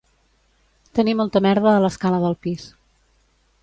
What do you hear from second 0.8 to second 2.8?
Tenir molta merda a l'escala del pis